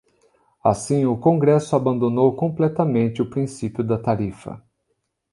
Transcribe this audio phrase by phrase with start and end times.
[0.63, 4.59] Assim, o congresso abandonou completamente o princípio da tarifa.